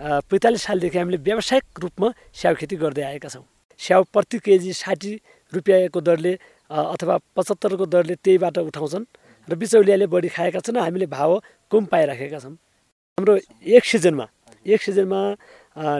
[0.00, 3.44] पैँतालिस सालदेखि हामीले व्यावसायिक रूपमा स्याउ खेती गर्दै आएका छौँ।
[3.80, 5.12] स्याउ प्रति केजी साठी
[5.52, 6.32] रुपियाँको दरले
[6.70, 9.04] अथवा पचहत्तरको दरले त्यहीबाट उठाउँछन्
[9.48, 11.30] र बिचौलियाले बढी खाएका छन् हामीले भाव
[11.72, 12.56] कम पाइराखेका छौँ।
[13.18, 14.26] हाम्रो एक सिजनमा
[14.66, 15.20] एक सिजनमा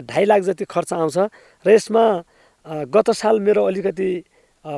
[0.09, 1.17] ढाई लाख जति खर्च आउँछ
[1.65, 2.03] र यसमा
[2.89, 4.09] गत साल मेरो अलिकति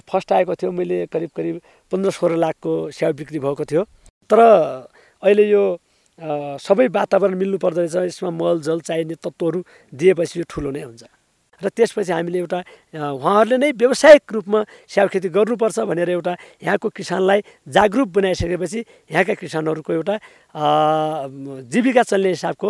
[0.04, 1.56] फर्स्ट आएको थियो मैले करिब करिब
[1.92, 3.84] पन्ध्र सोह्र लाखको स्याउ बिक्री भएको थियो।
[4.30, 4.40] तर
[5.24, 5.64] अहिले यो
[6.20, 9.60] सबै वातावरण मिल्नु पर्दो रहेछ यसमा मल जल चाहिने तत्त्वहरू
[9.94, 11.04] दिएपछि यो ठुलो नै हुन्छ।
[11.62, 12.60] र त्यसपछि हामीले एउटा
[12.92, 14.60] उहाँहरूले नै व्यावसायिक रूपमा
[14.90, 17.40] स्याउ खेती गर्नुपर्छ भनेर एउटा यहाँको किसानलाई
[17.72, 20.16] जागरुक बनाइसकेपछि यहाँका किसानहरूको एउटा
[21.72, 22.68] जीविका चल्ने हिसाबको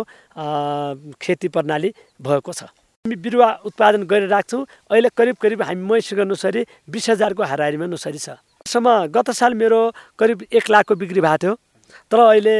[1.18, 1.90] खेती प्रणाली
[2.22, 2.70] भएको छ।
[3.04, 8.18] हामी बिरुवा उत्पादन गरेर राख्छौँ। अहिले करिब करिब हामी मैसँग नसरी बिस हजारको हाराहारीमा नसरी
[8.18, 9.80] छ। सम्म गत साल मेरो
[10.16, 11.52] करिब एक लाखको बिक्री भएको थियो।
[12.10, 12.56] तर अहिले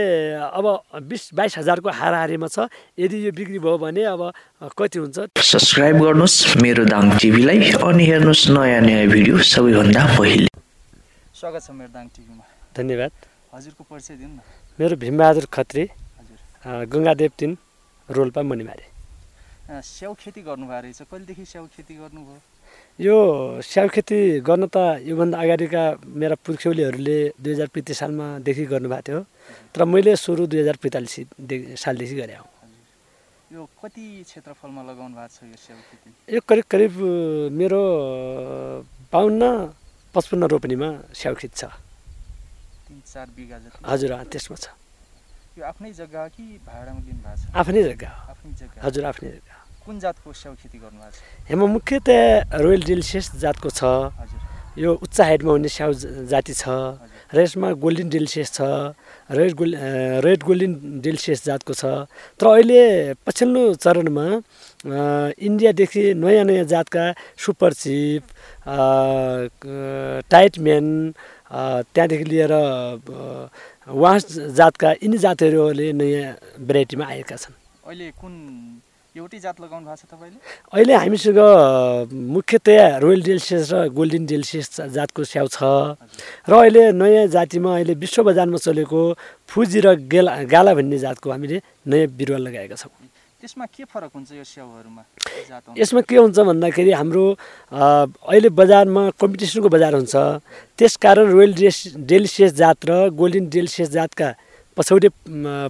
[0.51, 0.67] अब
[1.05, 4.33] बिस बाइस हजारको हाराहारीमा छ। यदि यो बिक्री भयो भने अब
[4.79, 5.17] कति हुन्छ?
[5.37, 10.49] सब्सक्राइब गर्नुहोस् मेरो दाङ टिभीलाई अनि हेर्नुहोस् नयाँ नयाँ भिडियो सबैभन्दा पहिले।
[11.35, 12.45] स्वागत छ मेरो दाङ टिभीमा।
[12.77, 13.13] धन्यवाद।
[13.55, 14.41] हजुरको परिचय दिनु न।
[14.79, 15.85] मेरो भीमबहादुर खत्री
[16.65, 17.51] गङ्गादेव तिन
[18.09, 18.87] रोल्पा मणिमारे।
[19.65, 22.39] स्याउ खेती गर्नुभएको रहेछ। कहिलेदेखि स्याउ खेती गर्नुभयो?
[22.95, 23.17] यो
[23.59, 25.83] स्याउ खेती गर्न त योभन्दा अगाडिका
[26.15, 29.21] मेरा पुर्ख्यौलीहरूले दुई हजार पैँतिस सालमादेखि गर्नुभएको थियो
[29.75, 31.15] तर मैले सुरु दुई हजार पैँतालिस
[31.83, 32.47] सालदेखि गरेँ हो।
[33.51, 36.09] यो कति क्षेत्रफलमा लगाउनु भएको छ यो स्याउ खेती?
[36.35, 36.93] यो करिब करिब
[37.59, 37.83] मेरो
[39.11, 39.43] बाहन्न
[40.15, 41.75] पचपन्न रोपनीमा स्याउ खेती छ।
[42.87, 44.71] तिन चार बिघा जति। हजुर त्यसमा छ।
[45.59, 47.51] यो आफ्नै जग्गा कि भाडामा लिनु भएको छ?
[47.59, 51.21] आफ्नै जग्गा आफ्नै जग्गा हजुर आफ्नै जग्गा कुन जातको स्याउ खेती गर्नुभएको छ?
[51.49, 53.81] हेमा मुख्यतया रोयल डेलिसियस जातको छ।
[54.75, 55.93] यो उच्च हाइटमा हुने स्याउ
[56.27, 56.65] जाति छ।
[57.31, 58.61] र यसमा गोल्डन डेलिसियस छ।
[59.31, 59.71] Red goal
[60.25, 60.73] red golden
[61.05, 64.27] delicious जातको छ। तर अहिले पछिल्लो चरणमा
[65.39, 67.05] इन्डियादेखि नयाँ नयाँ जातका
[67.39, 68.23] सुपर चिप
[70.33, 70.87] टाइटम्यान
[71.95, 72.53] त्यहाँदेखि लिएर
[73.87, 74.23] वास
[74.59, 76.27] जातका यिनी जातहरूले नयाँ
[76.59, 77.55] भेराइटीमा आएका छन्।
[77.87, 78.35] अहिले कुन
[79.15, 80.39] एउटै जात लगाउनु भएको छ तपाईँले?
[80.75, 81.39] अहिले हामीसँग
[82.35, 85.63] मुख्यतया रोयल डेलिसियस र गोल्डन डेलिसियस जातको स्याउ छ।
[86.51, 89.01] र अहिले नयाँ जातिमा अहिले विश्व बजारमा चलेको
[89.47, 92.91] फुजी र गेला गाला भन्ने जातको हामीले नयाँ बिरुवा लगाएका छौँ।
[93.39, 95.03] त्यसमा के फरक हुन्छ यो स्याउहरूमा
[95.79, 97.25] यसमा के हुन्छ भन्दाखेरि हाम्रो
[97.71, 100.15] अहिले बजारमा कम्पिटिसनको बजार हुन्छ।
[100.75, 104.29] त्यसकारण रोयल डेस डेलिसियस जात र गोल्डन डेलिसियस जातका
[104.77, 105.09] पछौटे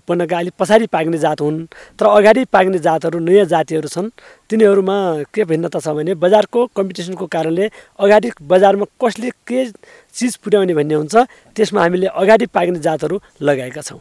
[0.09, 1.59] पन्नका अलिक पछाडि पाक्ने जात हुन्
[1.99, 4.09] तर अगाडि पाक्ने जातहरू नयाँ जातिहरू छन्
[4.51, 4.97] तिनीहरूमा
[5.35, 7.69] के भिन्नता छ भने बजारको कम्पिटिसनको कारणले
[8.01, 9.67] अगाडि बजारमा कसले के
[10.15, 11.15] चिज पुर्याउने भन्ने हुन्छ
[11.57, 14.01] त्यसमा हामीले अगाडि पाक्ने जातहरू लगाएका छौँ।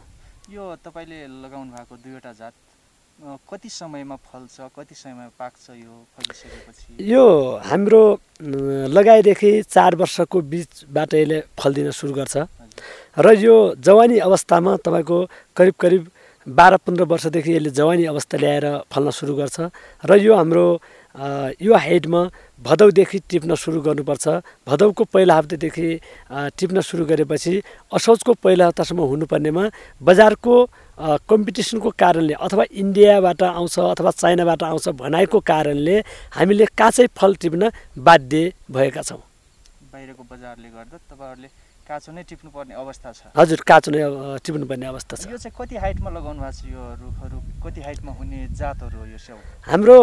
[0.50, 2.52] यो तपाईँले लगाउनु भएको दुईवटा जात
[3.22, 7.04] कति समयमा फल्छ कति समयमा पाक्छ यो फलिसकेपछि?
[7.12, 7.24] यो
[7.64, 8.02] हाम्रो
[8.90, 12.36] लगाएदेखि चार वर्षको बिचबाट यसले फल्दिन सुरु गर्छ।
[13.16, 15.18] र यो जवानी अवस्थामा तपाईँको
[15.56, 16.02] करिब करिब
[16.46, 19.56] बाह्र पन्ध्र वर्षदेखि यसले जवानी अवस्था ल्याएर फल्न सुरु गर्छ।
[20.04, 20.66] र यो हाम्रो
[21.62, 22.20] यो हाइटमा
[22.58, 24.26] भदौदेखि टिप्न सुरु गर्नुपर्छ।
[24.66, 25.88] भदौको पहिला हप्तादेखि
[26.58, 27.62] टिप्न सुरु गरेपछि
[27.94, 29.64] असोजको पहिला हप्तासम्म हुनुपर्नेमा
[30.02, 30.54] बजारको
[30.98, 35.96] कम्पिटिसनको कारणले अथवा इन्डियाबाट आउँछ अथवा चाइनाबाट आउँछ भनाइको कारणले
[36.38, 39.22] हामीले काँचै फल टिप्न बाध्य भएका छौँ।
[39.92, 41.48] बाहिरको बजारले गर्दा तपाईँहरूले
[41.84, 44.00] काँचो नै टिप्नुपर्ने अवस्था छ। हजुर काँचो नै
[44.40, 48.38] टिप्नुपर्ने अवस्था छ। यो चाहिँ कति हाइटमा लगाउनु भएको छ यो रुखहरू कति हाइटमा हुने
[48.56, 49.38] जातहरू हो यो स्याउ?
[49.68, 49.98] हाम्रो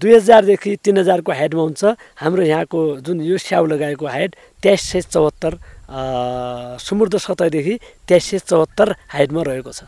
[0.00, 1.84] दुई हजारदेखि तिन हजारको हाइटमा हुन्छ।
[2.16, 5.52] हाम्रो यहाँको जुन यो स्याउ लगाएको हाइट तेइस सय चौहत्तर
[5.90, 7.74] समुद्र सतहदेखि
[8.08, 9.80] तेइस सय चौहत्तर हाइटमा रहेको छ।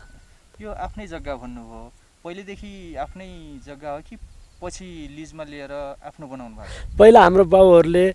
[0.59, 1.81] यो आफ्नै जग्गा भन्नुभयो।
[2.23, 3.29] पहिलेदेखि आफ्नै
[3.67, 4.15] जग्गा हो कि
[4.63, 5.71] पछि लिजमा लिएर
[6.07, 8.05] आफ्नो बनाउनु भएको पहिला हाम्रो बाउहरूले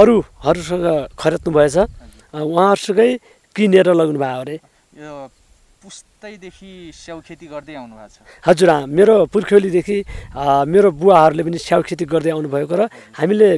[0.00, 1.76] अरूहरूसँग खरिद्नु भएछ।
[2.36, 3.10] उहाँहरूसँगै
[3.56, 4.56] किनेर लग्नु भयो अरे।
[4.96, 5.12] यो
[5.80, 9.98] पुस्तैदेखि स्याउ खेती गर्दै आउनु भएको छ। हजुर मेरो पुर्ख्यौलीदेखि
[10.72, 12.82] मेरो बुवाहरूले पनि स्याउ खेती गर्दै आउनुभएको र
[13.16, 13.48] हामीले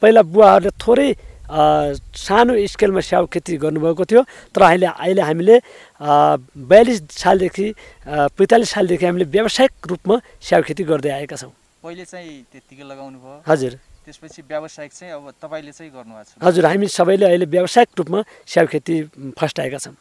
[0.00, 1.08] पहिला बुवाहरूले थोरै
[1.48, 4.22] सानो स्केलमा स्याउ खेती गर्नुभएको थियो
[4.54, 5.56] तर अहिले अहिले हामीले
[5.92, 7.66] बयालिस सालदेखि
[8.08, 11.52] पैँतालिस सालदेखि हामीले व्यावसायिक रूपमा स्याउ खेती गर्दै आएका छौँ।
[11.84, 13.72] पहिले चाहिँ त्यत्तिकै लगाउनु भयो। हजुर।
[14.04, 18.66] त्यसपछि व्यावसायिक चाहिँ अब तपाईँले चाहिँ गर्नुभएको छ। हजुर हामी सबैले अहिले व्यावसायिक रूपमा स्याउ
[18.72, 18.94] खेती
[19.36, 19.94] फस्टाएका छौँ।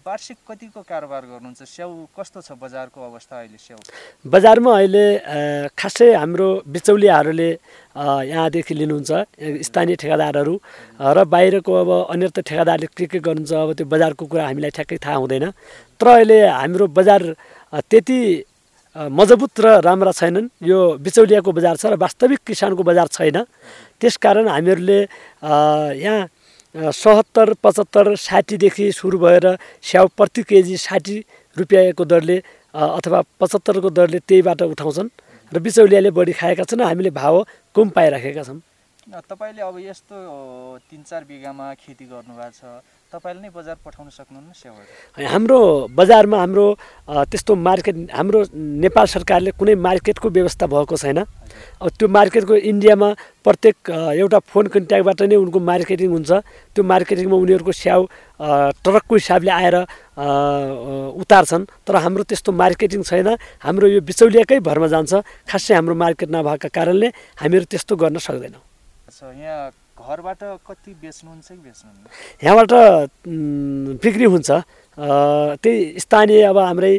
[0.00, 1.60] वार्षिक कतिको कारोबार गर्नुहुन्छ?
[1.60, 3.80] स्याउ कस्तो छ बजारको अवस्था अहिले स्याउ?
[4.24, 5.04] बजारमा अहिले
[5.76, 7.50] खासै हाम्रो बिचौलियाहरूले
[8.32, 9.10] यहाँदेखि लिनुहुन्छ
[9.60, 10.54] स्थानीय ठेकादारहरू
[11.04, 14.98] र बाहिरको अब अन्य त ठेकादारले के के गर्नुहुन्छ अब त्यो बजारको कुरा हामीलाई ठ्याक्कै
[15.04, 15.46] थाहा हुँदैन।
[16.00, 17.20] तर अहिले हाम्रो बजार
[17.92, 18.18] त्यति
[18.96, 23.44] मजबुत र राम्रा छैनन्। यो बिचौलियाको बजार छ र वास्तविक किसानको बजार छैन।
[24.00, 25.00] त्यसकारण हामीहरूले
[26.00, 26.20] यहाँ
[26.74, 29.46] सत्तर पचहत्तर साठीदेखि सुरु भएर
[29.82, 31.18] स्याउ प्रति केजी साठी
[31.56, 32.36] रुपियाँको दरले
[32.74, 35.08] अथवा पचहत्तरको दरले त्यहीबाट उठाउँछन्
[35.52, 37.34] र बिचौलियाले बढी खाएका छन्। हामीले भाव
[37.74, 38.62] कम पाइराखेका छौँ।
[39.10, 40.14] तपाईँले अब यस्तो
[40.86, 42.62] तिन चार बिघामा खेती गर्नुभएको छ।
[43.10, 45.58] तपाईँले नै बजार पठाउन सक्नुहुन्न स्याउहरू हाम्रो
[45.98, 46.66] बजारमा हाम्रो
[47.26, 51.18] त्यस्तो मार्केट हाम्रो नेपाल सरकारले कुनै मार्केटको व्यवस्था भएको छैन।
[51.82, 53.08] अब त्यो मार्केटको इन्डियामा
[53.42, 53.76] प्रत्येक
[54.14, 56.30] एउटा फोन कन्ट्याक्टबाट नै उनको मार्केटिङ हुन्छ।
[56.70, 58.00] त्यो मार्केटिङमा उनीहरूको स्याउ
[58.78, 59.76] ट्रकको हिसाबले आएर
[61.18, 63.28] उतार्छन्। तर हाम्रो त्यस्तो मार्केटिङ छैन।
[63.66, 65.12] हाम्रो यो बिचौलियाकै भरमा जान्छ।
[65.50, 67.08] खासै हाम्रो मार्केट नभएका कारणले
[67.42, 68.62] हामीहरू त्यस्तो गर्न सक्दैनौँ।
[69.34, 72.04] यहाँ घरबाट कति बेच्नुहुन्छ कि बेच्नुहुन्न?
[72.42, 72.72] यहाँबाट
[74.02, 74.50] बिक्री हुन्छ।
[75.62, 76.94] त्यही स्थानीय अब हाम्रै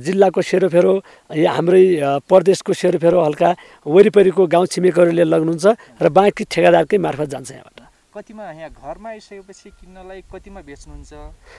[0.00, 0.94] जिल्लाको सेरोफेरो
[1.36, 1.84] या हाम्रै
[2.24, 3.50] प्रदेशको सेरोफेरो हल्का
[3.86, 5.66] वरिपरिको गाउँ छिमेकहरूले लग्नुहुन्छ
[6.02, 7.83] र बाँकी ठेगादारकै मार्फत जान्छ यहाँबाट।
[8.14, 11.12] कतिमा यहाँ घरमा आइसकेपछि किन्नलाई कतिमा बेच्नुहुन्छ?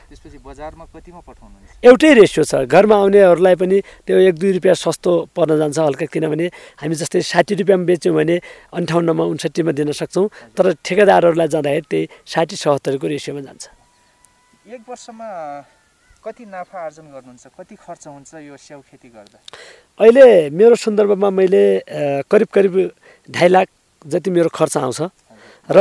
[0.08, 1.84] त्यसपछि बजारमा कतिमा पठाउनुहुन्छ?
[1.84, 6.48] एउटै रेसियो छ। घरमा आउनेहरूलाई पनि त्यो एक दुई रुपियाँ सस्तो पर्न जान्छ हल्का किनभने
[6.80, 8.36] हामी जस्तै साठी रुपियाँमा बेच्यौँ भने
[8.72, 13.64] अन्ठाउन्नमा उन्सट्ठीमा दिन सक्छौँ तर ठेकेदारहरूलाई जाँदाखेरि त्यही साठी सत्तरको रेसियोमा जान्छ।
[14.72, 15.28] एक वर्षमा
[16.24, 17.44] कति नाफा आर्जन गर्नुहुन्छ?
[17.54, 19.38] कति खर्च हुन्छ यो स्याउ खेती गर्दा?
[20.00, 21.64] अहिले मेरो सन्दर्भमा मैले
[22.32, 22.74] करिब करिब
[23.30, 23.68] ढाई लाख
[24.06, 25.02] जति मेरो खर्च आउँछ
[25.70, 25.80] र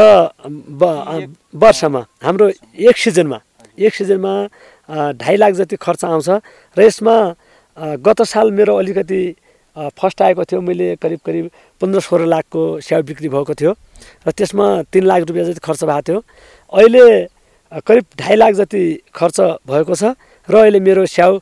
[1.55, 3.39] वर्षमा हाम्रो एक सिजनमा
[3.77, 4.33] एक सिजनमा
[5.21, 6.29] ढाई लाख जति खर्च आउँछ
[6.77, 7.15] र यसमा
[8.01, 9.23] गत साल मेरो अलिकति
[9.77, 11.51] फर्स्ट आएको थियो मैले करिब करिब
[11.81, 13.73] पन्ध्र सोह्र लाखको स्याउ बिक्री भएको थियो
[14.27, 16.19] र त्यसमा तिन लाख रुपियाँ जति खर्च भएको थियो।
[16.73, 17.07] अहिले
[17.83, 18.83] करिब ढाई लाख जति
[19.15, 20.15] खर्च भएको छ
[20.49, 21.39] र अहिले मेरो स्याउ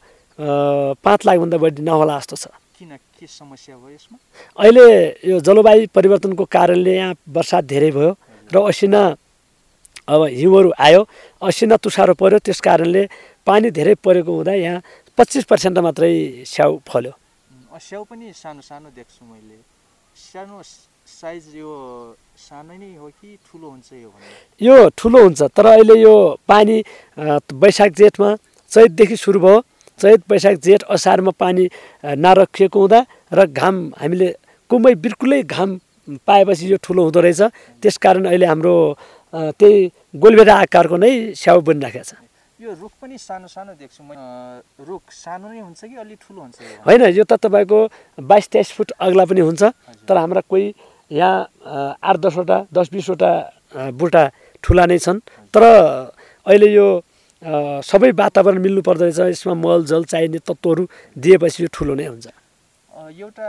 [1.04, 2.46] पाँच लाखभन्दा बढी नहोला जस्तो छ।
[2.80, 4.16] किन के समस्या भयो यसमा?
[4.58, 8.16] अहिले यो जलवायु परिवर्तनको कारणले यहाँ बर्सात धेरै भयो।
[8.52, 9.02] र असिना
[10.12, 11.02] अब हिउँहरू आयो।
[11.42, 13.02] असिना तुसारो पर्यो। त्यस कारणले
[13.46, 14.82] पानी धेरै परेको हुँदा यहाँ
[15.18, 17.12] पच्चिस पर्सेन्ट मात्रै स्याउ फल्यो।
[17.72, 19.58] स्याउ पनि सानो सानो देख्छु मैले।
[20.12, 20.62] सानो
[21.02, 21.70] साइज यो
[22.38, 24.10] सानो नै हो कि ठुलो हुन्छ यो
[24.60, 26.14] यो ठुलो हुन्छ तर अहिले यो
[26.48, 26.76] पानी
[27.62, 28.30] वैशाख जेठमा
[28.72, 29.60] चैतदेखि सुरु भयो।
[30.00, 31.64] चैत वैशाख जेठ असारमा पानी
[32.04, 33.00] नरखिएको हुँदा
[33.32, 34.28] र घाम हामीले
[34.70, 35.70] कुम्बै बिल्कुलै घाम
[36.06, 37.40] पाएपछि यो ठुलो हुँदो रहेछ।
[37.82, 38.74] त्यसकारण अहिले हाम्रो
[39.32, 39.76] त्यही
[40.22, 42.12] गोलभेडा आकारको नै स्याउ बनिराखेको छ।
[42.62, 44.02] यो रुख पनि सानो सानो देख्छु
[44.86, 46.56] रुख सानो नै हुन्छ कि अलि ठुलो हुन्छ
[46.86, 47.78] होइन यो त तपाईँको
[48.22, 49.62] बाइस तेइस फुट अग्ला पनि हुन्छ।
[50.06, 50.66] तर हाम्रा कोही
[51.10, 53.30] यहाँ आठ दसवटा दस बिसवटा
[53.98, 54.22] बुटा
[54.62, 55.18] ठुला नै छन्।
[55.50, 55.62] तर
[56.46, 56.86] अहिले यो
[57.82, 60.82] सबै वातावरण मिल्नु पर्दो रहेछ। यसमा मल जल चाहिने तत्त्वहरू
[61.18, 62.26] दिएपछि यो ठुलो नै हुन्छ।
[63.10, 63.48] एउटा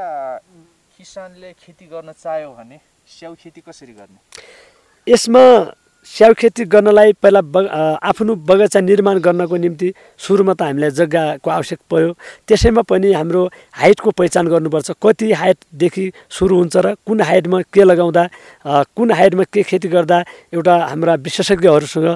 [1.04, 2.80] किसानले खेती गर्न चाह्यो भने
[3.12, 4.20] स्याउ खेती कसरी गर्ने?
[5.08, 5.44] यसमा
[6.08, 7.68] स्याउ खेती गर्नलाई पहिला बग
[8.08, 12.16] आफ्नो बगैँचा निर्माण गर्नको निम्ति सुरुमा त हामीलाई जग्गाको आवश्यक पर्यो
[12.48, 13.44] त्यसैमा पनि हाम्रो
[13.84, 18.24] हाइटको पहिचान गर्नुपर्छ। कति हाइटदेखि सुरु हुन्छ र कुन हाइटमा के लगाउँदा
[18.96, 20.24] कुन हाइटमा के खेती गर्दा
[20.56, 22.08] एउटा हाम्रा विशेषज्ञहरूसँग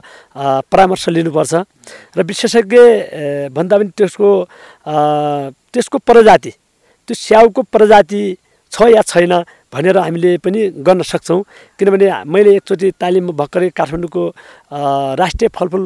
[0.71, 1.53] परामर्श लिनुपर्छ।
[2.15, 2.79] र विशेषज्ञ
[3.51, 4.31] भन्दा पनि त्यसको
[5.75, 6.51] त्यसको प्रजाति
[7.07, 8.23] त्यो स्याउको प्रजाति
[8.71, 9.33] छ या छैन
[9.73, 11.41] भनेर हामीले पनि गर्न सक्छौँ।
[11.79, 14.23] किनभने मैले एकचोटि तालिम भर्खरै काठमाडौँको
[15.19, 15.85] राष्ट्रिय फलफुल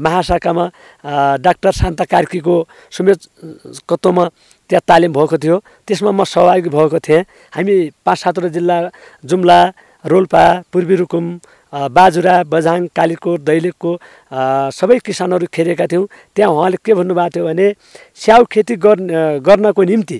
[0.00, 0.64] महाशाखामा
[1.40, 2.56] डाक्टर शान्ता कार्कीको
[2.92, 4.24] सुमेतकत्वमा
[4.70, 5.56] त्यहाँ तालिम भएको थियो।
[5.88, 8.78] त्यसमा म सहभागी भएको थिएँ। हामी पाँच सातवटा जिल्ला
[9.24, 9.58] जुम्ला
[10.04, 11.24] रोल्पा पूर्वी रुकुम
[11.72, 13.90] बाजुरा बझाङ कालीकोट दैलेखको
[14.70, 17.66] सबै किसानहरू खेलेका थियौँ। त्यहाँ उहाँले के भन्नुभएको थियो भने
[18.20, 20.18] स्याउ खेती गर्न गर्नको निम्ति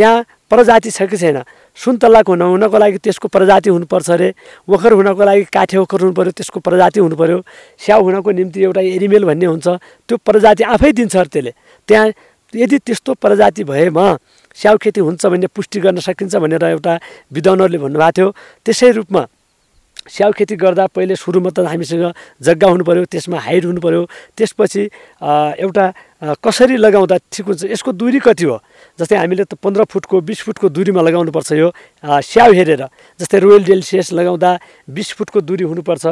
[0.00, 1.44] त्यहाँ प्रजाति छ कि छैन?
[1.76, 4.28] सुन्तलाक हुन हुनको लागि त्यसको प्रजाति हुनुपर्छ अरे
[4.64, 7.38] ओखर हुनको लागि काठे ओखर हुनु पऱ्यो त्यसको प्रजाति हुनु पऱ्यो
[7.76, 9.68] स्याउ हुनको निम्ति एउटा एरिमेल भन्ने हुन्छ।
[10.08, 11.52] त्यो प्रजाति आफै दिन्छ अरे त्यसले।
[11.88, 12.06] त्यहाँ
[12.54, 14.06] यदि त्यस्तो प्रजाति भएमा
[14.56, 16.94] स्याउ खेती हुन्छ भन्ने पुष्टि गर्न सकिन्छ भनेर एउटा
[17.30, 18.28] विद्वानहरूले भन्नुभएको थियो।
[18.64, 19.22] त्यसै रूपमा
[20.00, 22.04] स्याउ खेती गर्दा पहिले सुरुमा त हामीसँग
[22.40, 24.02] जग्गा हुनु पऱ्यो त्यसमा हाइट हुनु पऱ्यो
[24.36, 24.82] त्यसपछि
[25.60, 25.84] एउटा
[26.20, 28.60] कसरी लगाउँदा ठिक हुन्छ यसको दुरी कति हो?
[29.00, 31.72] जस्तै हामीले त पन्ध्र फुटको बिस फुटको दुरीमा लगाउनुपर्छ यो
[32.04, 32.82] स्याउ हेरेर।
[33.16, 34.50] जस्तै रोयल डेलिसियस लगाउँदा
[34.84, 36.04] बिस फुटको दुरी हुनुपर्छ।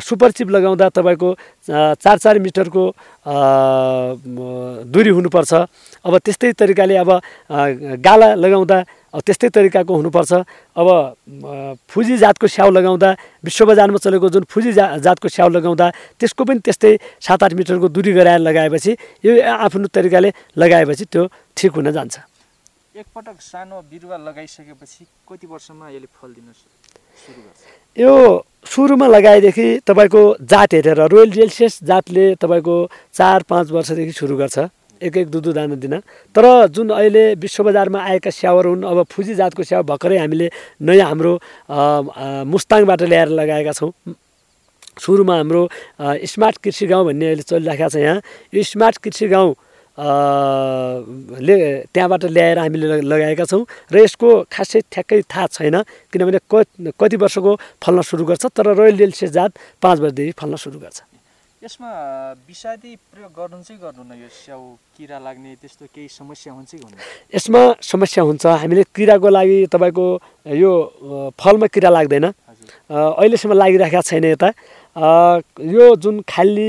[0.00, 1.28] सुपर चिप लगाउँदा तपाईँको
[2.00, 2.84] चार चार मिटरको
[4.88, 5.52] दुरी हुनुपर्छ।
[6.00, 7.10] अब त्यस्तै तरिकाले अब
[8.00, 8.78] गाला लगाउँदा
[9.14, 10.32] अब त्यस्तै तरिकाको हुनुपर्छ।
[10.74, 10.88] अब
[11.92, 13.08] फुजी जातको स्याउ लगाउँदा
[13.44, 15.86] विश्व बजारमा चलेको जुन फुजी जा जातको स्याउ लगाउँदा
[16.20, 18.92] त्यसको पनि त्यस्तै सात आठ मिटरको दुरी गराएर लगाएपछि
[19.24, 21.22] यो आफ्नो तरिकाले लगाएपछि त्यो
[21.56, 22.14] ठिक हुन जान्छ।
[22.96, 26.70] एकपटक सानो बिरुवा लगाइसकेपछि कति वर्षमा यसले फल दिन सु-
[27.22, 27.60] सुरु गर्छ?
[27.98, 28.12] यो
[28.64, 32.76] सुरुमा लगाएदेखि तपाईँको जात हेरेर रोयल जेलसियस जातले तपाईँको
[33.14, 34.58] चार पाँच वर्षदेखि सुरु गर्छ।
[35.02, 35.94] एक एक दुई दाना दिन।
[36.34, 40.50] तर जुन अहिले विश्व बजारमा आएका स्याउहरू हुन् अब फुजी जातको स्याउ भर्खरै हामीले
[40.82, 41.32] नयाँ हाम्रो
[42.46, 43.92] मुस्ताङबाट ल्याएर लगाएका छौँ।
[44.94, 45.62] सुरुमा हाम्रो
[46.22, 48.20] स्मार्ट कृषि गाउँ भन्ने अहिले चलिरहेको छ यहाँ।
[48.54, 49.54] यो स्मार्ट कृषि गाउँ
[51.42, 51.56] ले
[51.94, 55.76] त्यहाँबाट ल्याएर हामीले लगाएका छौँ। र यसको खासै ठ्याक्कै थाहा छैन
[56.10, 56.38] किनभने
[56.98, 59.50] कति वर्षको फल्न सुरु गर्छ तर रोयल डेल्सियस जात
[59.82, 61.13] पाँच वर्षदेखि फल्न सुरु गर्छ।
[61.64, 61.90] यसमा
[62.44, 64.60] विषादी प्रयोग गर्नु चाहिँ गर्नु न यो स्याउ
[65.00, 67.00] किरा लाग्ने त्यस्तो केही समस्या हुन्छ कि हुन्न?
[67.32, 70.04] यसमा समस्या हुन्छ। हामीले किराको लागि तपाईँको
[70.60, 70.72] यो
[71.40, 72.26] फलमा किरा लाग्दैन।
[72.92, 74.48] अहिलेसम्म लागिरहेको छैन यता।
[75.72, 76.68] यो जुन खाली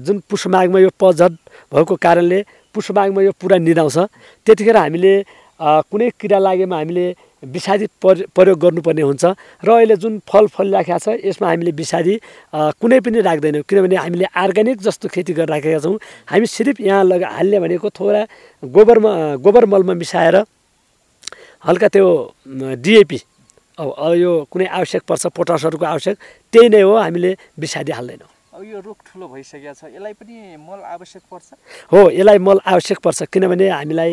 [0.00, 1.32] जुन पुष्पमाघमा यो पझट
[1.68, 2.40] भएको कारणले
[2.72, 3.98] पुष्पमाघमा यो पुरा निदाउँछ।
[4.40, 5.14] त्यतिखेर हामीले
[5.60, 7.06] कुनै किरा लागेमा हामीले
[7.42, 9.24] विषादी पर प्रयोग गर्नुपर्ने हुन्छ।
[9.62, 12.14] र अहिले जुन फल फलिराखेको छ यसमा हामीले विषादी
[12.52, 17.58] कुनै पनि राख्दैनौँ। किनभने हामीले अर्ग्यानिक जस्तो खेती गरिराखेका छौँ। हामी सिर्फ यहाँ लगा हाल्ने
[17.60, 18.22] भनेको थोडा
[18.62, 20.36] गोबरमा गोबर मलमा मिसाएर
[21.66, 22.06] हल्का त्यो
[22.78, 23.18] डिएपी
[23.78, 26.16] अब यो कुनै आवश्यक पर्छ पोटासहरूको आवश्यक
[26.52, 28.30] त्यही नै हो हामीले विषादी हाल्दैनौँ।
[28.62, 31.46] यो रुख ठुलो भइसकेको छ यसलाई पनि मल आवश्यक पर्छ?
[31.92, 34.12] हो यसलाई मल आवश्यक पर्छ किनभने हामीलाई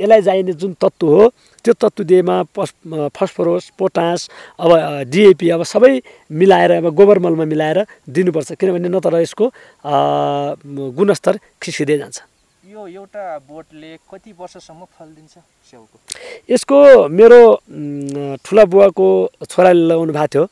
[0.00, 1.28] यसलाई चाहिने जुन तत्त्व हो
[1.64, 2.72] त्यो तत्त्व दिएमा पस
[3.16, 4.70] फस्फोरस पोटास अब
[5.06, 5.92] डिएपी अब सबै
[6.30, 7.78] मिलाएर अब गोबर मलमा मिलाएर
[8.10, 9.50] दिनुपर्छ किनभने नत्र यसको
[10.98, 12.18] गुणस्तर खिस्किँदै जान्छ।
[12.64, 15.96] यो एउटा बोटले कति वर्षसम्म फल दिन्छ स्याउको?
[16.50, 17.40] यसको मेरो
[18.44, 19.06] ठुला बुवाको
[19.46, 20.44] छोराले लगाउनु भएको थियो।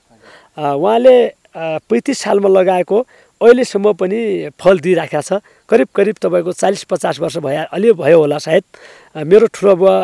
[0.78, 1.16] उहाँले
[1.54, 2.98] पैँतिस सालमा लगाएको
[3.40, 8.38] अहिलेसम्म पनि फल दिइराखेको छ। करिब करिब तपाईँको चालिस पचास वर्ष भयो अलि भयो होला
[8.38, 8.64] सायद।
[9.26, 9.96] मेरो ठुलो बुवा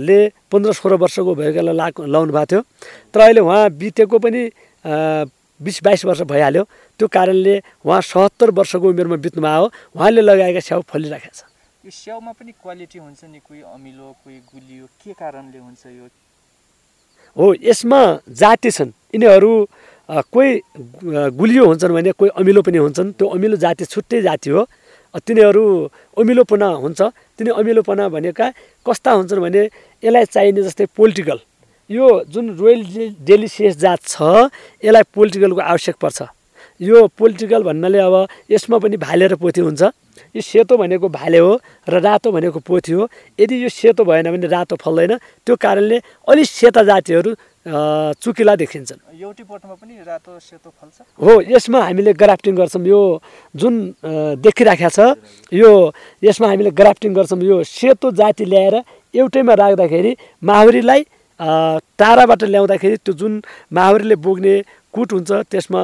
[0.00, 2.60] ले पन्ध्र सोह्र वर्षको भएको बेला ला लाउनु भएको थियो।
[3.12, 4.40] तर अहिले उहाँ बितेको पनि
[5.60, 6.64] बिस बाइस वर्ष भइहाल्यो।
[6.98, 11.44] त्यो कारणले उहाँ सत्तर वर्षको उमेरमा बित्नुभयो उहाँले लगाएका स्याउ फलिराखेको छ।
[11.84, 13.38] यो स्याउमा पनि क्वालिटी हुन्छ नि?
[13.42, 16.06] कोही अमिलो कोही गुलियो के कारणले हुन्छ यो?
[17.36, 19.52] हो यसमा जाति छन्। यिनीहरू
[20.12, 20.60] कोही
[21.32, 24.62] गुलियो हुन्छन् भने कोही अमिलो पनि हुन्छन्। त्यो अमिलो जाति छुट्टै जाति हो।
[25.16, 25.64] तिनीहरू
[26.20, 27.00] अमिलोपना हुन्छ।
[27.36, 28.46] तिनी अमिलोपना भनेका
[28.86, 29.62] कस्ता हुन्छन् भने
[30.04, 31.38] यसलाई चाहिने जस्तै पोलिटिकल।
[31.90, 32.80] यो जुन रोयल
[33.24, 34.16] डेलिसियस जात छ
[34.84, 36.18] यसलाई पोलिटिकलको आवश्यक पर्छ।
[36.80, 38.14] यो पोलिटिकल भन्नाले अब
[38.52, 39.82] यसमा पनि भाले र पोथी हुन्छ।
[40.36, 44.46] यो सेतो भनेको भाले हो र रातो भनेको पोथी हो। यदि यो सेतो भएन भने
[44.48, 45.12] रातो फल्दैन।
[45.44, 45.96] त्यो कारणले
[46.28, 47.30] अलिक सेता जातिहरू
[47.62, 50.96] चुकिला देखिन्छन्। एउटै बोटमा पनि रातो सेतो फल्छ?
[51.14, 53.00] हो यसमा हामीले ग्राफ्टिङ गर्छौँ यो
[53.54, 53.74] जुन
[54.42, 54.98] देखिराखेको छ
[55.54, 55.70] यो
[56.26, 58.74] यसमा हामीले ग्राफ्टिङ गर्छौँ यो सेतो जाति ल्याएर
[59.14, 61.00] एउटैमा राख्दाखेरि माहुरीलाई
[61.98, 63.32] टाढाबाट ल्याउँदाखेरि त्यो जुन
[63.70, 64.54] माहुरीले बोक्ने
[64.94, 65.82] कुट हुन्छ त्यसमा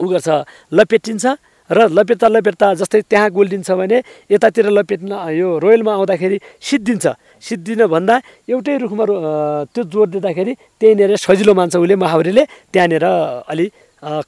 [0.00, 0.28] उ गर्छ
[0.72, 1.24] लपेटिन्छ।
[1.70, 3.98] र लपेट्दा लपेट्दा जस्तै त्यहाँ गोल्डिन्छ भने
[4.30, 7.06] यतातिर लपेट्न यो रोयलमा आउँदाखेरि सिद्धिन्छ।
[7.42, 8.14] सिद्धिन भन्दा
[8.48, 9.04] एउटै रुखमा
[9.74, 13.04] त्यो जोड दिँदाखेरि त्यहीँनिर सजिलो मान्छ उसले महावरीले। त्यहाँनिर
[13.50, 13.66] अलि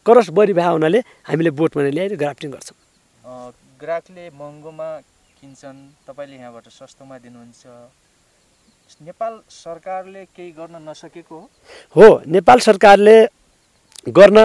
[0.07, 2.76] करस बढी भए हुनाले हामीले बोटमा ल्याएर ग्राफ्टिङ गर्छौँ।
[3.78, 4.88] ग्राहकले महँगोमा
[5.38, 7.62] किन्छन् तपाईँले यहाँबाट सस्तोमा दिनुहुन्छ।
[9.07, 11.38] नेपाल सरकारले केही गर्न नसकेको
[11.97, 13.16] हो नेपाल सरकारले
[14.11, 14.38] गर्न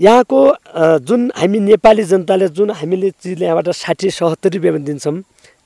[0.00, 0.40] यहाँको
[1.00, 5.16] जुन हामी नेपाली जनताले जुन हामीले चिजले यहाँबाट साठी सत्तरी रुपियाँमा दिन्छौँ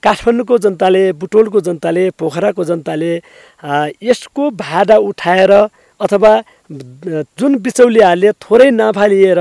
[0.03, 3.11] काठमाडौँको जनताले बुटोलको जनताले पोखराको जनताले
[4.03, 5.53] यसको भाडा उठाएर
[6.01, 6.33] अथवा
[7.39, 9.41] जुन बिचौलियाहरूले थोरै नाफा लिएर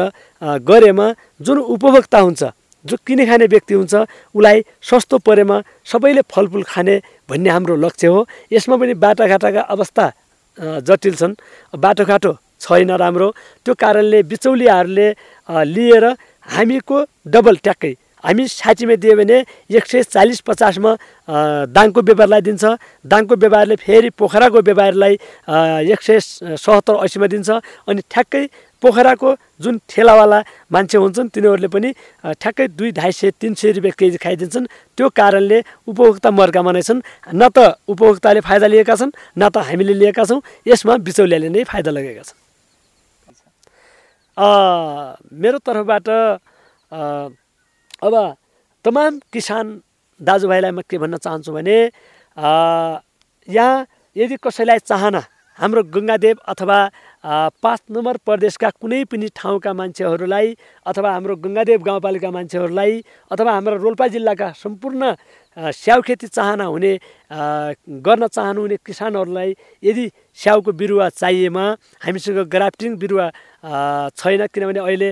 [0.65, 1.07] गरेमा
[1.41, 2.43] जुन उपभोक्ता हुन्छ
[2.85, 8.25] जो किने खाने व्यक्ति हुन्छ उसलाई सस्तो परेमा सबैले फलफुल खाने भन्ने हाम्रो लक्ष्य हो।
[8.51, 10.11] यसमा पनि बाटाघाटाका अवस्था
[10.87, 11.33] जटिल छन्।
[11.73, 13.29] बाटोघाटो छैन राम्रो।
[13.65, 15.07] त्यो कारणले बिचौलियाहरूले
[15.73, 16.05] लिएर
[16.47, 16.97] हामीको
[17.27, 19.37] डबल ट्याक्कै। हामी साठीमा दियो भने
[19.71, 20.91] एक सय चालिस पचासमा
[21.71, 22.63] दाङको व्यापारलाई दिन्छ।
[23.07, 25.13] दाङको व्यापारले फेरि पोखराको व्यापारीलाई
[25.87, 26.19] एक सय
[26.59, 27.49] सत्तर असीमा दिन्छ।
[27.87, 28.43] अनि ठ्याक्कै
[28.83, 29.29] पोखराको
[29.63, 31.89] जुन ठेलावाला मान्छे हुन्छन् तिनीहरूले पनि
[32.43, 34.67] ठ्याक्कै दुई ढाई सय तिन सय रुपियाँ केजी खाइदिन्छन्।
[34.99, 36.99] त्यो कारणले उपभोक्ता मर्कामा नै छन्।
[37.31, 41.91] न त उपभोक्ताले फाइदा लिएका छन् न त हामीले लिएका छौँ। यसमा बिचौलियाले नै फाइदा
[41.95, 42.48] लगेका छन्।
[44.39, 46.09] मेरो तर्फबाट
[48.01, 48.15] अब
[48.85, 49.65] तमाम किसान
[50.21, 51.77] दाजुभाइलाई म के भन्न चाहन्छु भने
[53.47, 53.75] यहाँ
[54.15, 55.21] यदि कसैलाई चाहना
[55.59, 56.77] हाम्रो गङ्गादेव अथवा
[57.23, 60.55] पाँच नम्बर प्रदेशका कुनै पनि ठाउँका मान्छेहरूलाई
[60.87, 65.03] अथवा हाम्रो गङ्गादेव गाउँपालिका मान्छेहरूलाई अथवा हाम्रो रोल्पा जिल्लाका सम्पूर्ण
[65.57, 66.93] स्याउ खेती चाहना हुने
[67.99, 70.05] गर्न चाहनुहुने किसानहरूलाई यदि
[70.39, 71.65] स्याउको बिरुवा चाहिएमा
[71.99, 73.27] हामीसँग ग्राफ्टिङ बिरुवा
[74.15, 75.09] छैन किनभने अहिले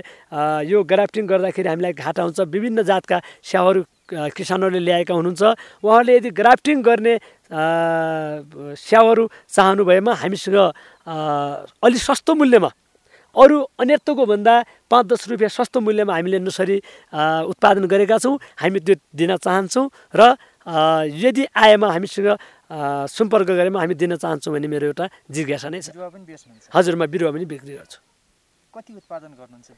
[0.72, 5.44] यो ग्राफ्टिङ गर्दाखेरि हामीलाई घाटा हुन्छ विभिन्न जातका स्याउहरू किसानहरूले ल्याएका हुनुहुन्छ।
[5.84, 7.14] उहाँहरूले यदि ग्राफ्टिङ गर्ने
[7.52, 9.24] स्याउहरू
[9.56, 11.16] चाहनु भएमा हामीसँग अ,
[11.84, 12.72] अलिक सस्तो मूल्यमा
[13.36, 14.54] अरू अन्यत्वको भन्दा
[14.90, 16.78] पाँच दस रुपियाँ सस्तो मूल्यमा हामीले नर्सरी
[17.54, 19.86] उत्पादन गरेका छौँ। हामी त्यो दिन चाहन्छौँ
[20.16, 20.36] र
[21.14, 22.28] यदि आएमा हामीसँग
[23.08, 25.94] सम्पर्क गरेमा हामी दिन चाहन्छौँ भन्ने मेरो एउटा जिज्ञासा नै छ।
[26.74, 28.07] हजुर म बिरुवा पनि बिक्री गर्छु।
[28.78, 29.70] कति उत्पादन गर्नुहुन्छ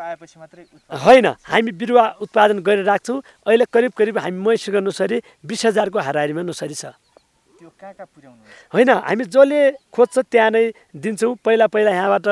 [0.00, 0.96] आएपछि मात्रै उत्पादन?
[1.04, 6.42] होइन हामी बिरुवा उत्पादन गरेर राख्छौँ। अहिले करिब करिब हामी मैसँग नर्सरी बिस हजारको हाराहारीमा
[6.48, 9.60] नर्सरी छ त्यो कहाँ कहाँ पुर्याउनुहुन्छ होइन हामी जसले
[9.92, 12.26] खोज्छ त्यहाँ नै दिन्छौँ। पहिला पहिला यहाँबाट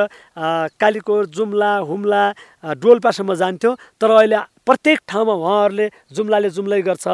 [0.80, 2.22] कालीकोट जुम्ला हुम्ला
[2.76, 3.70] डोल्पासम्म जान्थ्यो।
[4.00, 7.06] तर अहिले प्रत्येक ठाउँमा उहाँहरूले जुम्लाले जुम्लै गर्छ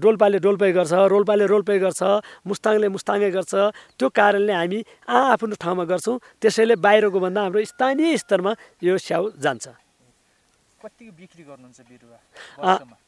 [0.00, 2.00] डोल्पाले डोल्पै गर्छ रोल्पाले रोल्पै गर्छ
[2.48, 3.52] मुस्ताङले मुस्ताङै गर्छ।
[3.98, 9.36] त्यो कारणले हामी आ आफ्नो ठाउँमा गर्छौँ। त्यसैले बाहिरको भन्दा हाम्रो स्थानीय स्तरमा यो स्याउ
[9.36, 9.68] जान्छ।
[10.78, 12.16] कतिको बिक्री गर्नुहुन्छ बिरुवा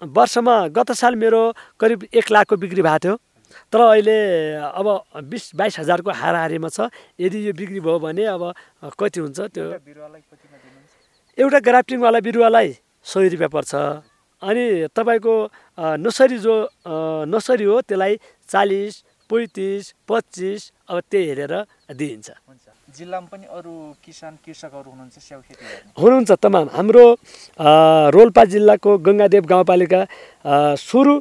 [0.03, 1.43] वर्षमा गत साल मेरो
[1.81, 3.15] करिब एक लाखको बिक्री भएको थियो।
[3.73, 4.19] तर अहिले
[4.73, 4.87] अब
[5.31, 8.43] बिस बाइस हजारको हाराहारीमा छ। यदि यो बिक्री भयो भने अब
[8.99, 9.67] कति हुन्छ त्यो
[11.39, 12.69] एउटा ग्राफ्टिङवाला बिरुवालाई
[13.07, 13.73] सय रुपियाँ पर्छ।
[14.43, 15.35] अनि तपाईँको
[16.01, 16.55] नर्सरी जो
[17.29, 18.15] नर्सरी हो त्यसलाई
[18.49, 18.95] चालिस
[19.31, 21.55] पैँतिस पच्चिस अब त्यही हेरेर
[21.93, 22.29] दिइन्छ।
[22.91, 25.63] जिल्लामा पनि अरू किसान कृषकहरू हुनुहुन्छ स्याउ खेती
[25.95, 27.05] हुनुहुन्छ तमाम। हाम्रो
[28.11, 30.01] रोल्पा जिल्लाको गङ्गादेव गाउँपालिका
[30.75, 31.15] सुरु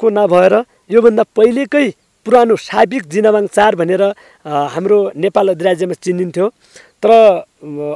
[0.00, 0.54] को नभएर
[0.90, 1.86] योभन्दा पहिलेकै
[2.26, 4.02] पुरानो साबिक जिनामाङ चार भनेर
[4.74, 6.46] हाम्रो नेपाल अधिराज्यमा चिनिन्थ्यो।
[7.02, 7.10] तर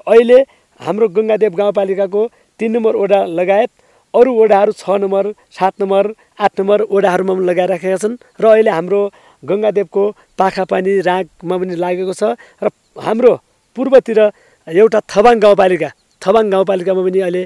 [0.04, 0.38] अहिले
[0.80, 2.22] हाम्रो गङ्गादेव गाउँपालिकाको
[2.60, 3.70] तिन नम्बर वडा लगायत
[4.14, 5.24] अरू वडाहरू छ नम्बर
[5.56, 6.04] सात नम्बर
[6.40, 9.00] आठ नम्बर वडाहरूमा पनि लगाइराखेका छन् र अहिले हाम्रो
[9.42, 10.02] गङ्गादेवको
[10.38, 12.68] पाखापानी रागमा पनि लागेको छ र
[13.06, 13.32] हाम्रो
[13.76, 14.20] पूर्वतिर
[14.68, 15.90] एउटा थबाङ गाउँपालिका
[16.22, 17.42] थबाङ गाउँपालिकामा पनि अहिले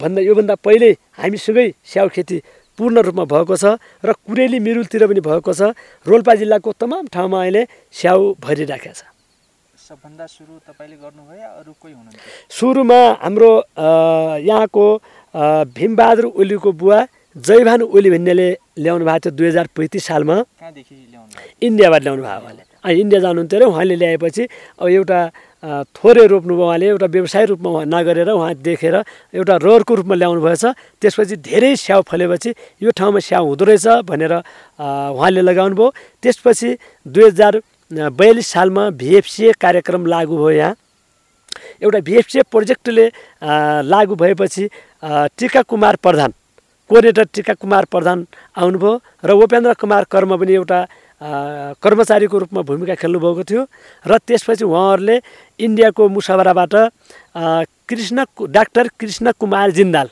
[0.00, 2.36] भन्दा योभन्दा पहिल्यै हामीसँगै स्याउ खेती
[2.78, 5.74] पूर्ण रूपमा भएको छ र कुरेली मिरुलतिर पनि भएको छ।
[6.06, 9.02] रोल्पा जिल्लाको तमाम ठाउँमा अहिले स्याउ भरिराखेको छ।
[9.88, 13.52] सबभन्दा सुरु तपाईँले गर्नुभयो अरू कोही हुनुहुन्थ्यो सुरुमा हाम्रो
[14.44, 14.84] यहाँको
[15.74, 16.98] भीमबहादुर ओलीको बुवा
[17.36, 18.48] जयभान ओली भन्नेले
[18.84, 20.36] ल्याउनु भएको थियो दुई हजार पैँतिस सालमा।
[21.62, 24.42] इन्डियाबाट ल्याउनु भयो उहाँले इन्डिया जानुहुन्थ्यो र उहाँले ल्याएपछि
[24.78, 25.20] अब एउटा
[25.90, 28.94] थोरै रोप्नुभयो उहाँले एउटा व्यवसाय रूपमा उहाँ नगरेर उहाँ देखेर
[29.34, 30.64] एउटा रहरको रूपमा ल्याउनु भएछ।
[31.02, 32.50] त्यसपछि धेरै स्याउ फलेपछि
[32.82, 35.88] यो ठाउँमा स्याउ हुँदो रहेछ भनेर उहाँले लगाउनु भयो।
[36.22, 36.68] त्यसपछि
[37.06, 37.54] दुई हजार
[37.90, 40.74] बयालिस सालमा भिएफसिए कार्यक्रम लागू भयो यहाँ।
[41.82, 43.06] एउटा भिएफसिए प्रोजेक्टले
[43.82, 44.64] लागू भएपछि
[45.38, 46.30] टिका कुमार प्रधान
[46.90, 48.92] कोअर्डिनेटर टिका कुमार प्रधान आउनुभयो।
[49.24, 50.78] र उपेन्द्र कुमार कर्म पनि एउटा
[51.20, 53.62] कर्मचारीको रूपमा भूमिका खेल्नुभएको थियो
[54.06, 55.16] र त्यसपछि उहाँहरूले
[55.60, 60.08] इन्डियाको मुसाबराबाट अ, कृष्ण डाक्टर कृष्ण कुमार जिन्दाल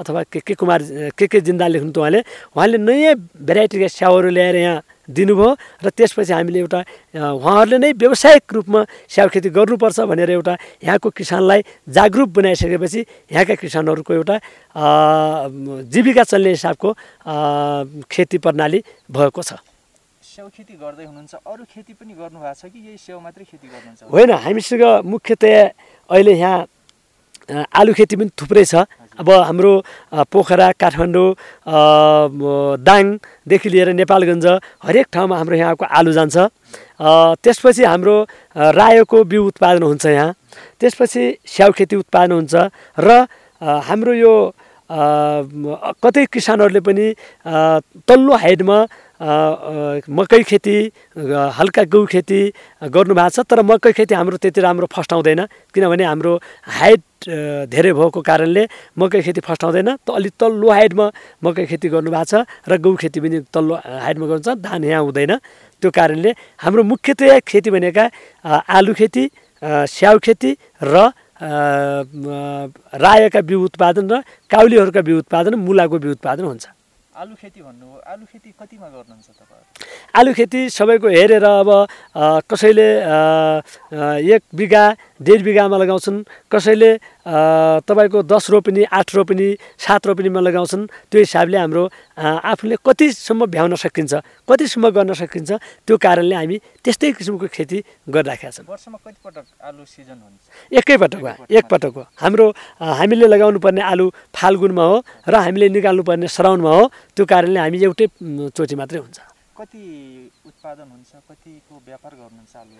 [0.00, 0.82] अथवा के के कुमार
[1.18, 2.20] के के जिन्दाल लेख्नु उहाँले
[2.54, 3.14] उहाँले नयाँ
[3.46, 5.50] भेराइटीका स्याउहरू ल्याएर यहाँ दिनुभयो
[5.84, 6.80] र त्यसपछि हामीले एउटा
[7.14, 11.60] उहाँहरूले नै व्यावसायिक रूपमा स्याउ खेती गर्नुपर्छ भनेर एउटा यहाँको किसानलाई
[11.94, 13.00] जागरुक बनाइसकेपछि
[13.34, 14.36] यहाँका किसानहरूको एउटा
[15.94, 16.88] जीविका चल्ने हिसाबको
[18.10, 19.62] खेती प्रणाली भएको छ।
[20.34, 23.66] स्याउ खेती गर्दै हुनुहुन्छ अरू खेती पनि गर्नु भएको छ कि यही स्याउ मात्रै खेती
[23.70, 24.10] गर्नुहुन्छ?
[24.10, 25.62] होइन हामीसँग मुख्यतया
[26.10, 26.66] अहिले यहाँ
[27.70, 28.82] आलु खेती पनि थुप्रै छ।
[29.14, 29.72] अब हाम्रो
[30.26, 31.28] पोखरा काठमाडौँ
[32.82, 34.46] दाङदेखि लिएर नेपालगञ्ज
[34.82, 36.36] हरेक ठाउँमा हाम्रो यहाँको आलु जान्छ।
[37.38, 38.16] त्यसपछि हाम्रो
[38.74, 40.34] रायोको बिउ उत्पादन हुन्छ यहाँ।
[40.82, 42.54] त्यसपछि स्याउ खेती उत्पादन हुन्छ
[42.98, 43.08] र
[43.86, 44.34] हाम्रो यो
[46.02, 47.06] कतै किसानहरूले पनि
[48.02, 48.78] तल्लो हाइटमा
[49.24, 50.76] मकै खेती
[51.56, 52.40] हल्का गहुँ खेती
[52.92, 55.40] गर्नुभएको छ तर मकै खेती हाम्रो त्यति राम्रो फस्टाउँदैन।
[55.72, 56.32] किनभने हाम्रो
[56.68, 57.02] हाइट
[57.72, 58.62] धेरै भएको कारणले
[59.00, 61.06] मकै खेती फस्टाउँदैन। त अलिक तल्लो हाइटमा
[61.40, 65.32] मकै खेती गर्नुभएको छ र गहुँ खेती पनि तल्लो हाइटमा गर्नुहुन्छ धान यहाँ हुँदैन।
[65.80, 68.04] त्यो कारणले हाम्रो मुख्यतया खेती भनेका
[68.44, 69.24] आलु खेती
[69.88, 70.50] स्याउ खेती
[70.84, 70.94] र
[73.00, 74.14] रायोका बिउ उत्पादन र
[74.52, 76.64] काउलीहरूका बिउ उत्पादन मुलाको बिउ उत्पादन हुन्छ।
[77.14, 81.70] आलु खेती भन्नुभयो आलु खेती कतिमा गर्नुहुन्छ तपाईँहरू आलु खेती सबैको हेरेर अब
[82.50, 82.88] कसैले
[84.34, 84.84] एक बिघा
[85.24, 86.18] डेढ बिघामा लगाउँछन्।
[86.52, 86.90] कसैले
[87.88, 89.48] तपाईँको दस रोपिनी आठ रोपिनी
[89.80, 91.84] सात रोपिनीमा लगाउँछन् त्यो हिसाबले हाम्रो
[92.18, 94.12] आफूले कतिसम्म भ्याउन सकिन्छ
[94.48, 95.50] कतिसम्म गर्न सकिन्छ
[95.86, 97.78] त्यो कारणले हामी त्यस्तै किसिमको खेती
[98.12, 100.42] गरिराखेका छौँ वर्षमा कतिपटक आलु सिजन हुन्छ?
[100.72, 102.46] एकैपटक हो एकपटक। हो। हाम्रो
[102.80, 104.06] हामीले लगाउनु पर्ने आलु
[104.36, 104.96] फाल्गुनमा हो
[105.28, 106.82] र हामीले निकाल्नु पर्ने श्राउनमा हो
[107.16, 108.06] त्यो कारणले हामी एउटै
[108.52, 109.18] चोटि मात्रै हुन्छ।
[109.54, 109.84] कति
[110.46, 111.10] उत्पादन हुन्छ?
[111.30, 112.74] कतिको व्यापार गर्नुहुन्छ आलु?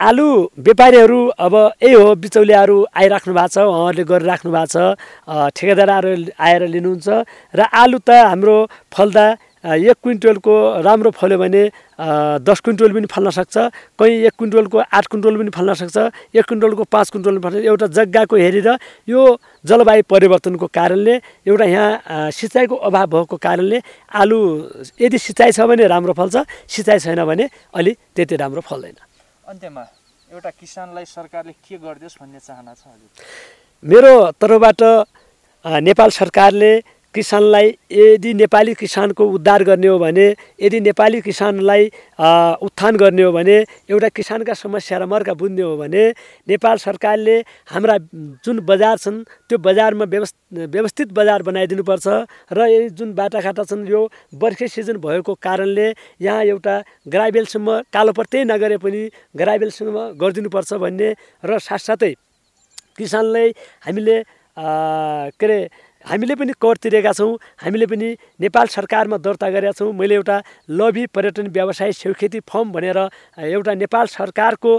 [0.00, 0.28] आलु
[0.66, 4.76] व्यापारीहरू अब यही हो बिचौलियाहरू आइराख्नु भएको छ उहाँहरूले गरिराख्नु भएको छ
[5.56, 7.08] ठेकेदारहरू आएर लिनुहुन्छ
[7.54, 8.56] र आलु त हाम्रो
[8.92, 9.26] फल्दा
[9.64, 10.54] एक क्विन्टलको
[10.86, 11.62] राम्रो फल्यो भने
[12.46, 13.56] दस क्विन्टल पनि फल्न सक्छ
[13.98, 15.96] कहीँ एक क्विन्टलको आठ क्विन्टल पनि फल्न सक्छ
[16.36, 18.68] एक क्विन्टलको पाँच क्विन्टल पनि फल्न एउटा जग्गाको हेरेर
[19.08, 19.20] यो
[19.64, 21.14] जलवायु परिवर्तनको कारणले
[21.46, 23.82] एउटा यहाँ सिँचाइको अभाव भएको कारणले
[24.14, 24.38] आलु
[25.00, 26.36] यदि सिँचाइ छ भने राम्रो फल्छ
[26.70, 28.96] सिँचाइ छैन भने अलि त्यति राम्रो फल्दैन।
[29.48, 29.84] अन्त्यमा
[30.30, 32.82] एउटा किसानलाई सरकारले के गरिदियोस् भन्ने चाहना छ
[33.84, 34.82] मेरो तर्फबाट
[35.82, 36.72] नेपाल सरकारले
[37.14, 40.26] किसानलाई यदि नेपाली किसानको उद्धार गर्ने हो भने
[40.60, 41.86] यदि नेपाली किसानलाई
[42.60, 43.56] उत्थान गर्ने हो भने
[43.88, 46.04] एउटा किसानका समस्या र मर्का बुझ्ने हो भने
[46.48, 47.96] नेपाल सरकारले हाम्रा
[48.44, 50.04] जुन बजार छन् त्यो बजारमा
[50.68, 52.06] व्यवस्थित बजार बनाइदिनुपर्छ
[52.52, 54.00] र यही जुन बाटाघाटा छन् यो
[54.36, 55.88] बर्खे सिजन भएको कारणले
[56.20, 56.74] यहाँ एउटा
[57.08, 59.02] ग्राइबेलसम्म कालोपत्तै नगरे पनि
[59.34, 61.08] ग्राइबेलसम्म गरिदिनुपर्छ भन्ने
[61.44, 62.12] र साथसाथै
[62.98, 63.48] किसानलाई
[63.82, 64.16] हामीले
[64.56, 65.58] के अरे
[66.08, 68.08] हामीले पनि कर तिरेका छौँ हामीले पनि
[68.40, 70.36] नेपाल सरकारमा दर्ता गरेका छौँ। मैले एउटा
[70.72, 72.98] लभी पर्यटन व्यवसाय स्वीकृति फर्म भनेर
[73.36, 74.72] एउटा नेपाल सरकारको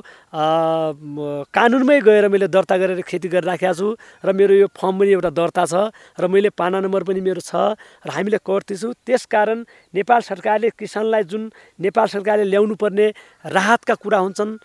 [1.53, 3.87] कानुनमै गएर मैले दर्ता गरेर खेती गरिराखेको छु
[4.25, 7.77] र मेरो यो फर्म पनि एउटा दर्ता छ र मैले पाना नम्बर पनि मेरो छ
[8.01, 9.59] र हामीले कर तिर्छौँ त्यसकारण
[9.93, 11.43] नेपाल सरकारले किसानलाई जुन
[11.77, 13.07] नेपाल सरकारले ल्याउनु पर्ने
[13.45, 14.57] राहतका कुरा हुन्छन्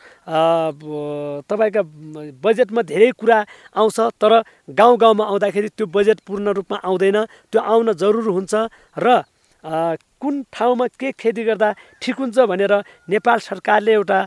[1.44, 1.82] तपाईँका
[2.40, 3.38] बजेटमा धेरै कुरा
[3.76, 4.32] आउँछ तर
[4.68, 7.18] गाउँ गाउँमा आउँदाखेरि त्यो बजेट पूर्ण रूपमा आउँदैन
[7.52, 8.54] त्यो आउन जरुर हुन्छ
[8.96, 9.22] र
[9.64, 12.72] कुन ठाउँमा के खेती गर्दा ठिक हुन्छ भनेर
[13.08, 14.18] नेपाल सरकारले एउटा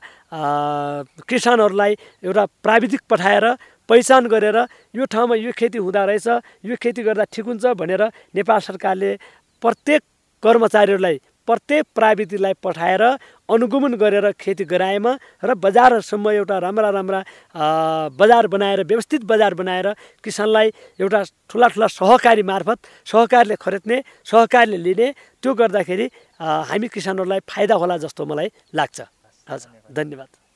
[1.24, 3.46] किसानहरूलाई एउटा प्राविधिक पठाएर
[3.90, 4.58] पहिचान गरेर
[4.94, 6.28] यो ठाउँमा यो खेती हुँदो रहेछ
[6.64, 8.04] यो खेती गर्दा ठिक हुन्छ भनेर
[8.36, 9.16] नेपाल सरकारले
[9.64, 10.02] प्रत्येक
[10.44, 13.04] कर्मचारीहरूलाई प्रत्येक प्राविधिकलाई पठाएर
[13.50, 15.12] अनुगमन गरेर खेती गराएमा
[15.44, 17.20] र बजारसम्म एउटा राम्रा राम्रा
[18.20, 19.88] बजार बनाएर व्यवस्थित बजार बनाएर
[20.24, 20.68] किसानलाई
[21.00, 22.80] एउटा ठुला ठुला सहकारी मार्फत
[23.12, 23.98] सहकारीले खरिद्ने
[24.32, 25.08] सहकारीले लिने
[25.44, 26.06] त्यो गर्दाखेरि
[26.40, 29.00] हामी किसानहरूलाई फाइदा होला जस्तो मलाई लाग्छ।
[29.48, 30.47] हजुर धन्यवाद।